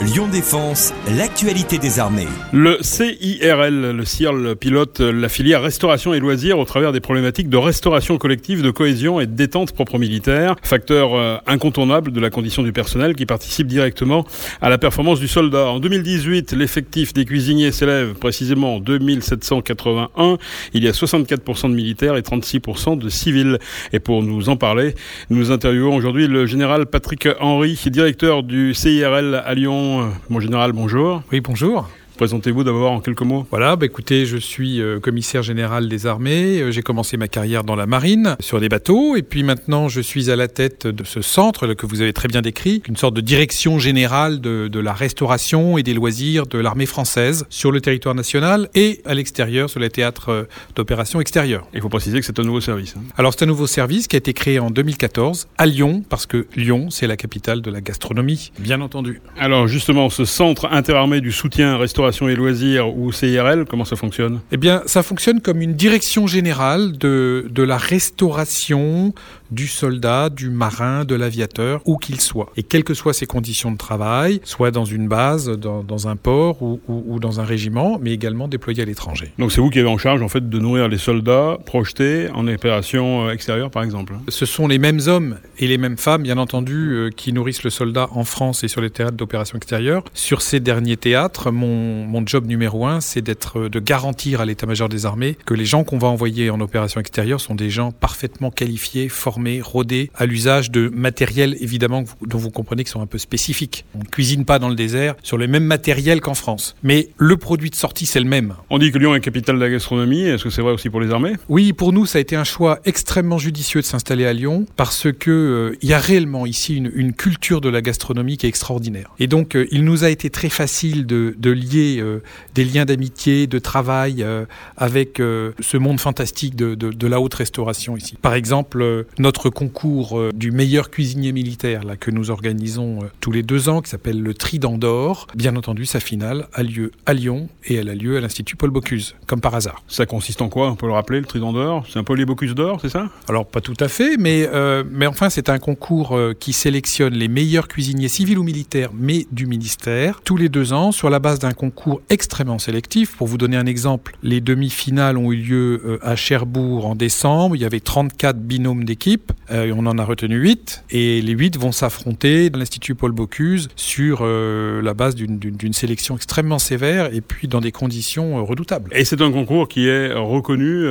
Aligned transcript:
Lyon 0.00 0.28
Défense, 0.28 0.94
l'actualité 1.14 1.76
des 1.76 2.00
armées. 2.00 2.26
Le 2.54 2.78
CIRL, 2.80 3.90
le 3.94 4.04
CIRL 4.06 4.56
pilote 4.56 5.00
la 5.00 5.28
filière 5.28 5.60
restauration 5.60 6.14
et 6.14 6.20
loisirs 6.20 6.58
au 6.58 6.64
travers 6.64 6.92
des 6.92 7.00
problématiques 7.00 7.50
de 7.50 7.58
restauration 7.58 8.16
collective, 8.16 8.62
de 8.62 8.70
cohésion 8.70 9.20
et 9.20 9.26
de 9.26 9.32
détente 9.36 9.72
propre 9.74 9.98
militaire, 9.98 10.56
facteur 10.62 11.14
euh, 11.16 11.36
incontournable 11.46 12.12
de 12.12 12.20
la 12.20 12.30
condition 12.30 12.62
du 12.62 12.72
personnel 12.72 13.14
qui 13.14 13.26
participe 13.26 13.66
directement 13.66 14.24
à 14.62 14.70
la 14.70 14.78
performance 14.78 15.20
du 15.20 15.28
soldat. 15.28 15.66
En 15.66 15.80
2018, 15.80 16.52
l'effectif 16.54 17.12
des 17.12 17.26
cuisiniers 17.26 17.70
s'élève 17.70 18.14
précisément 18.14 18.76
en 18.76 18.80
2781. 18.80 20.38
Il 20.72 20.82
y 20.82 20.88
a 20.88 20.92
64% 20.92 21.68
de 21.68 21.74
militaires 21.74 22.16
et 22.16 22.22
36% 22.22 22.96
de 22.96 23.08
civils. 23.10 23.58
Et 23.92 24.00
pour 24.00 24.22
nous 24.22 24.48
en 24.48 24.56
parler, 24.56 24.94
nous 25.28 25.50
interviewons 25.50 25.94
aujourd'hui 25.94 26.26
le 26.26 26.46
général 26.46 26.86
Patrick 26.86 27.28
Henry, 27.38 27.78
directeur 27.88 28.42
du 28.44 28.72
CIRL 28.72 29.42
à 29.44 29.52
Lyon. 29.52 29.88
Euh, 29.98 30.08
mon 30.28 30.40
général, 30.40 30.72
bonjour. 30.72 31.22
Oui, 31.32 31.40
bonjour. 31.40 31.88
Présentez-vous 32.20 32.64
d'abord 32.64 32.92
en 32.92 33.00
quelques 33.00 33.22
mots. 33.22 33.46
Voilà, 33.48 33.76
bah 33.76 33.86
écoutez, 33.86 34.26
je 34.26 34.36
suis 34.36 34.78
euh, 34.82 35.00
commissaire 35.00 35.42
général 35.42 35.88
des 35.88 36.06
armées. 36.06 36.60
Euh, 36.60 36.70
j'ai 36.70 36.82
commencé 36.82 37.16
ma 37.16 37.28
carrière 37.28 37.64
dans 37.64 37.76
la 37.76 37.86
marine, 37.86 38.36
sur 38.40 38.60
des 38.60 38.68
bateaux, 38.68 39.16
et 39.16 39.22
puis 39.22 39.42
maintenant 39.42 39.88
je 39.88 40.02
suis 40.02 40.30
à 40.30 40.36
la 40.36 40.46
tête 40.46 40.86
de 40.86 41.02
ce 41.04 41.22
centre 41.22 41.66
que 41.72 41.86
vous 41.86 42.02
avez 42.02 42.12
très 42.12 42.28
bien 42.28 42.42
décrit, 42.42 42.82
une 42.86 42.96
sorte 42.98 43.14
de 43.14 43.22
direction 43.22 43.78
générale 43.78 44.42
de, 44.42 44.68
la 44.78 44.92
restauration 44.92 45.78
et 45.78 45.82
des 45.82 45.94
loisirs 45.94 46.46
de 46.46 46.58
l'armée 46.58 46.84
française 46.84 47.46
sur 47.48 47.72
le 47.72 47.80
territoire 47.80 48.14
national 48.14 48.68
et 48.74 49.00
à 49.06 49.14
l'extérieur, 49.14 49.70
sur 49.70 49.80
les 49.80 49.88
théâtres 49.88 50.28
euh, 50.28 50.42
d'opérations 50.76 51.22
extérieures. 51.22 51.66
Il 51.72 51.80
faut 51.80 51.88
préciser 51.88 52.20
que 52.20 52.26
c'est 52.26 52.38
un 52.38 52.42
nouveau 52.42 52.60
service. 52.60 52.96
Hein. 52.98 53.12
Alors 53.16 53.32
c'est 53.32 53.44
un 53.44 53.48
nouveau 53.48 53.66
service 53.66 54.08
qui 54.08 54.16
a 54.16 54.18
été 54.18 54.34
créé 54.34 54.58
en 54.58 54.68
2014 54.68 55.48
à 55.56 55.64
Lyon, 55.64 56.04
parce 56.06 56.26
que 56.26 56.46
Lyon, 56.54 56.90
c'est 56.90 57.06
la 57.06 57.16
capitale 57.16 57.62
de 57.62 57.70
la 57.70 57.80
gastronomie, 57.80 58.52
bien 58.58 58.82
entendu. 58.82 59.22
Alors 59.38 59.68
justement, 59.68 60.10
ce 60.10 60.26
centre 60.26 60.68
interarmé 60.70 61.22
du 61.22 61.32
soutien 61.32 61.78
restauration 61.78 62.09
et 62.28 62.34
Loisirs 62.34 62.94
ou 62.98 63.12
CIRL 63.12 63.64
Comment 63.66 63.84
ça 63.84 63.94
fonctionne 63.96 64.40
Eh 64.52 64.56
bien, 64.56 64.82
ça 64.86 65.02
fonctionne 65.02 65.40
comme 65.40 65.62
une 65.62 65.74
direction 65.74 66.26
générale 66.26 66.92
de, 66.98 67.46
de 67.50 67.62
la 67.62 67.76
restauration 67.78 69.14
du 69.52 69.66
soldat, 69.66 70.28
du 70.30 70.48
marin, 70.50 71.04
de 71.04 71.14
l'aviateur, 71.16 71.82
où 71.84 71.96
qu'il 71.96 72.20
soit. 72.20 72.50
Et 72.56 72.62
quelles 72.62 72.84
que 72.84 72.94
soient 72.94 73.12
ses 73.14 73.26
conditions 73.26 73.72
de 73.72 73.76
travail, 73.76 74.40
soit 74.44 74.70
dans 74.70 74.84
une 74.84 75.08
base, 75.08 75.48
dans, 75.50 75.82
dans 75.82 76.06
un 76.08 76.14
port 76.16 76.62
ou, 76.62 76.78
ou, 76.86 77.02
ou, 77.14 77.18
dans 77.18 77.40
un 77.40 77.44
régiment, 77.44 77.98
mais 78.00 78.12
également 78.12 78.46
déployé 78.46 78.82
à 78.82 78.84
l'étranger. 78.86 79.32
Donc 79.38 79.50
c'est 79.50 79.60
vous 79.60 79.68
qui 79.70 79.80
avez 79.80 79.88
en 79.88 79.98
charge 79.98 80.22
en 80.22 80.28
fait 80.28 80.48
de 80.48 80.58
nourrir 80.60 80.86
les 80.88 80.98
soldats 80.98 81.58
projetés 81.66 82.28
en 82.32 82.46
opération 82.46 83.26
euh, 83.26 83.32
extérieure 83.32 83.70
par 83.70 83.82
exemple 83.82 84.14
hein 84.16 84.20
Ce 84.28 84.46
sont 84.46 84.68
les 84.68 84.78
mêmes 84.78 85.00
hommes 85.08 85.36
et 85.58 85.66
les 85.66 85.78
mêmes 85.78 85.96
femmes 85.96 86.22
bien 86.22 86.38
entendu 86.38 86.92
euh, 86.92 87.10
qui 87.10 87.32
nourrissent 87.32 87.64
le 87.64 87.70
soldat 87.70 88.08
en 88.12 88.22
France 88.24 88.62
et 88.62 88.68
sur 88.68 88.80
les 88.80 88.90
théâtres 88.90 89.16
d'opération 89.16 89.56
extérieure. 89.56 90.04
Sur 90.14 90.42
ces 90.42 90.60
derniers 90.60 90.96
théâtres, 90.96 91.50
mon 91.50 91.99
mon, 92.06 92.22
job 92.26 92.46
numéro 92.46 92.86
un, 92.86 93.00
c'est 93.00 93.22
d'être, 93.22 93.58
euh, 93.60 93.68
de 93.68 93.80
garantir 93.80 94.40
à 94.40 94.44
l'état-major 94.44 94.88
des 94.88 95.06
armées 95.06 95.36
que 95.46 95.54
les 95.54 95.64
gens 95.64 95.84
qu'on 95.84 95.98
va 95.98 96.08
envoyer 96.08 96.50
en 96.50 96.60
opération 96.60 97.00
extérieure 97.00 97.40
sont 97.40 97.54
des 97.54 97.70
gens 97.70 97.92
parfaitement 97.92 98.50
qualifiés, 98.50 99.08
formés, 99.08 99.60
rodés 99.60 100.10
à 100.14 100.26
l'usage 100.26 100.70
de 100.70 100.88
matériel 100.88 101.56
évidemment 101.60 102.04
dont 102.26 102.38
vous 102.38 102.50
comprenez 102.50 102.84
qu'ils 102.84 102.92
sont 102.92 103.00
un 103.02 103.06
peu 103.06 103.18
spécifiques. 103.18 103.84
On 103.94 104.00
ne 104.00 104.04
cuisine 104.04 104.44
pas 104.44 104.58
dans 104.58 104.68
le 104.68 104.74
désert 104.74 105.14
sur 105.22 105.38
les 105.38 105.46
mêmes 105.46 105.64
matériels 105.64 106.20
qu'en 106.20 106.34
France, 106.34 106.76
mais 106.82 107.08
le 107.16 107.36
produit 107.36 107.70
de 107.70 107.74
sortie 107.74 108.06
c'est 108.06 108.20
le 108.20 108.26
même. 108.28 108.54
On 108.68 108.78
dit 108.78 108.92
que 108.92 108.98
Lyon 108.98 109.14
est 109.14 109.20
capitale 109.20 109.56
de 109.56 109.60
la 109.60 109.70
gastronomie. 109.70 110.20
Est-ce 110.22 110.44
que 110.44 110.50
c'est 110.50 110.62
vrai 110.62 110.72
aussi 110.72 110.90
pour 110.90 111.00
les 111.00 111.10
armées 111.10 111.32
Oui, 111.48 111.72
pour 111.72 111.92
nous 111.92 112.06
ça 112.06 112.18
a 112.18 112.20
été 112.20 112.36
un 112.36 112.44
choix 112.44 112.80
extrêmement 112.84 113.38
judicieux 113.38 113.80
de 113.80 113.86
s'installer 113.86 114.26
à 114.26 114.32
Lyon 114.32 114.66
parce 114.76 115.08
que 115.12 115.30
euh, 115.30 115.76
il 115.82 115.88
y 115.88 115.94
a 115.94 115.98
réellement 115.98 116.46
ici 116.46 116.76
une, 116.76 117.12
culture 117.12 117.60
de 117.60 117.68
la 117.68 117.82
gastronomie 117.82 118.36
qui 118.36 118.46
est 118.46 118.48
extraordinaire. 118.48 119.10
Et 119.18 119.26
donc 119.26 119.56
euh, 119.56 119.66
il 119.70 119.84
nous 119.84 120.04
a 120.04 120.10
été 120.10 120.30
très 120.30 120.48
facile 120.50 121.06
de 121.06 121.50
lier 121.50 121.89
euh, 121.98 122.18
des 122.54 122.64
liens 122.64 122.84
d'amitié, 122.84 123.46
de 123.46 123.58
travail 123.58 124.22
euh, 124.22 124.44
avec 124.76 125.20
euh, 125.20 125.52
ce 125.60 125.76
monde 125.76 125.98
fantastique 126.00 126.54
de, 126.56 127.06
la 127.06 127.20
haute 127.20 127.34
restauration 127.34 127.96
ici. 127.96 128.16
Par 128.20 128.34
exemple, 128.34 129.06
notre 129.18 129.50
concours 129.50 130.20
du 130.34 130.50
meilleur 130.50 130.90
cuisinier 130.90 131.32
militaire 131.32 131.82
là, 131.84 131.96
que 131.96 132.10
nous 132.10 132.30
organisons 132.30 133.00
tous 133.20 133.30
les 133.32 133.42
deux 133.42 133.68
ans, 133.68 133.80
qui 133.82 133.90
s'appelle 133.90 134.20
le 134.20 134.34
Trident 134.34 134.78
d'Or, 134.78 135.26
bien 135.34 135.56
entendu, 135.56 135.86
sa 135.86 135.98
finale 136.00 136.46
a 136.52 136.62
lieu 136.62 136.92
à 137.06 137.14
Lyon 137.14 137.48
et 137.64 137.74
elle 137.76 137.88
a 137.88 137.94
lieu 137.94 138.16
à 138.16 138.20
l'Institut 138.20 138.56
Paul 138.56 138.70
Bocuse, 138.70 139.14
comme 139.26 139.40
par 139.40 139.54
hasard. 139.54 139.82
Ça 139.88 140.06
consiste 140.06 140.42
en 140.42 140.48
quoi 140.48 140.70
On 140.70 140.76
peut 140.76 140.86
le 140.86 140.92
rappeler, 140.92 141.20
le 141.20 141.26
Trident 141.26 141.52
d'Or 141.52 141.86
C'est 141.90 141.98
un 141.98 142.04
Paul 142.04 142.18
les 142.18 142.26
Bocuse 142.26 142.54
d'Or, 142.54 142.78
c'est 142.80 142.88
ça 142.90 143.08
Alors, 143.28 143.46
pas 143.46 143.60
tout 143.60 143.74
à 143.80 143.88
fait, 143.88 144.16
mais, 144.18 144.48
mais 144.90 145.06
enfin, 145.06 145.30
c'est 145.30 145.48
un 145.48 145.58
concours 145.58 146.16
qui 146.38 146.52
sélectionne 146.52 147.14
les 147.14 147.28
meilleurs 147.28 147.66
cuisiniers 147.68 148.08
civils 148.08 148.38
ou 148.38 148.42
militaires, 148.44 148.90
mais 148.94 149.26
du 149.32 149.46
ministère, 149.46 150.20
tous 150.24 150.36
les 150.36 150.48
deux 150.48 150.72
ans, 150.72 150.92
sur 150.92 151.08
la 151.10 151.18
base 151.18 151.38
d'un 151.40 151.52
concours 151.52 151.69
concours 151.70 152.02
extrêmement 152.10 152.58
sélectif. 152.58 153.16
Pour 153.16 153.26
vous 153.28 153.38
donner 153.38 153.56
un 153.56 153.66
exemple, 153.66 154.16
les 154.22 154.40
demi-finales 154.40 155.16
ont 155.16 155.32
eu 155.32 155.36
lieu 155.36 155.82
euh, 155.84 155.98
à 156.02 156.16
Cherbourg 156.16 156.86
en 156.86 156.94
décembre. 156.94 157.54
Il 157.56 157.62
y 157.62 157.64
avait 157.64 157.80
34 157.80 158.36
binômes 158.38 158.84
d'équipes. 158.84 159.32
Euh, 159.50 159.72
on 159.76 159.86
en 159.86 159.96
a 159.98 160.04
retenu 160.04 160.36
8. 160.36 160.84
Et 160.90 161.22
les 161.22 161.32
8 161.32 161.56
vont 161.56 161.72
s'affronter 161.72 162.50
dans 162.50 162.58
l'Institut 162.58 162.94
Paul 162.94 163.12
Bocuse 163.12 163.68
sur 163.76 164.18
euh, 164.22 164.82
la 164.82 164.94
base 164.94 165.14
d'une 165.14 165.72
sélection 165.72 166.16
extrêmement 166.16 166.58
sévère 166.58 167.14
et 167.14 167.20
puis 167.20 167.46
dans 167.48 167.60
des 167.60 167.72
conditions 167.72 168.44
redoutables. 168.44 168.90
Et 168.94 169.04
c'est 169.04 169.20
un 169.20 169.30
concours 169.30 169.68
qui 169.68 169.86
est 169.86 170.12
reconnu 170.12 170.84